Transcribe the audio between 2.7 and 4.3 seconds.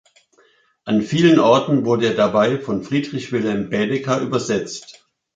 Friedrich Wilhelm Baedeker